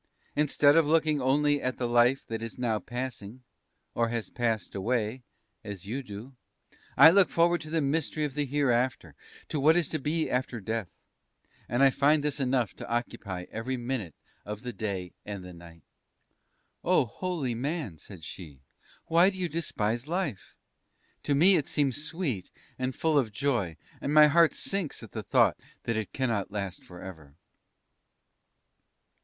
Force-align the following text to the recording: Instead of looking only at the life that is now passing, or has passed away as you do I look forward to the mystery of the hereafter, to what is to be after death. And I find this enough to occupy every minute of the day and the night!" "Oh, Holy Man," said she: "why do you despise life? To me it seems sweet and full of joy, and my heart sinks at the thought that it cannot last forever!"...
Instead 0.35 0.75
of 0.75 0.87
looking 0.87 1.21
only 1.21 1.61
at 1.61 1.77
the 1.77 1.87
life 1.87 2.25
that 2.25 2.41
is 2.41 2.57
now 2.57 2.79
passing, 2.79 3.43
or 3.93 4.09
has 4.09 4.31
passed 4.31 4.73
away 4.73 5.21
as 5.63 5.85
you 5.85 6.01
do 6.01 6.35
I 6.97 7.11
look 7.11 7.29
forward 7.29 7.61
to 7.61 7.69
the 7.69 7.81
mystery 7.81 8.25
of 8.25 8.33
the 8.33 8.45
hereafter, 8.47 9.13
to 9.49 9.59
what 9.59 9.75
is 9.77 9.87
to 9.89 9.99
be 9.99 10.27
after 10.27 10.59
death. 10.59 10.89
And 11.69 11.83
I 11.83 11.91
find 11.91 12.23
this 12.23 12.39
enough 12.39 12.73
to 12.77 12.89
occupy 12.89 13.45
every 13.51 13.77
minute 13.77 14.15
of 14.43 14.63
the 14.63 14.73
day 14.73 15.13
and 15.23 15.45
the 15.45 15.53
night!" 15.53 15.83
"Oh, 16.83 17.05
Holy 17.05 17.53
Man," 17.53 17.99
said 17.99 18.23
she: 18.23 18.59
"why 19.05 19.29
do 19.29 19.37
you 19.37 19.47
despise 19.47 20.07
life? 20.07 20.55
To 21.21 21.35
me 21.35 21.57
it 21.57 21.67
seems 21.67 22.03
sweet 22.03 22.49
and 22.79 22.95
full 22.95 23.19
of 23.19 23.31
joy, 23.31 23.77
and 24.01 24.11
my 24.11 24.25
heart 24.25 24.55
sinks 24.55 25.03
at 25.03 25.11
the 25.11 25.21
thought 25.21 25.57
that 25.83 25.95
it 25.95 26.11
cannot 26.11 26.49
last 26.49 26.83
forever!"... 26.83 27.35